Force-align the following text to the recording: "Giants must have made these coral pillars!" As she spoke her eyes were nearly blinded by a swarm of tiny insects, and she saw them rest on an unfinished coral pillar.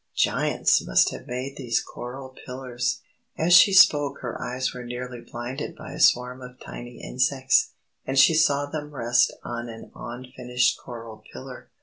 "Giants 0.15 0.83
must 0.83 1.11
have 1.11 1.27
made 1.27 1.57
these 1.57 1.79
coral 1.79 2.35
pillars!" 2.43 3.01
As 3.37 3.53
she 3.53 3.71
spoke 3.71 4.21
her 4.21 4.41
eyes 4.43 4.73
were 4.73 4.83
nearly 4.83 5.21
blinded 5.21 5.75
by 5.75 5.91
a 5.91 5.99
swarm 5.99 6.41
of 6.41 6.59
tiny 6.59 6.99
insects, 6.99 7.73
and 8.03 8.17
she 8.17 8.33
saw 8.33 8.65
them 8.65 8.95
rest 8.95 9.31
on 9.43 9.69
an 9.69 9.91
unfinished 9.93 10.79
coral 10.83 11.21
pillar. 11.31 11.69